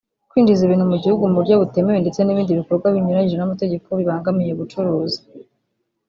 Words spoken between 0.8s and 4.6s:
mu gihugu mu buryo butemewe ndetse n’ibindi bikorwa binyuranyije n’amategeko bibangamiye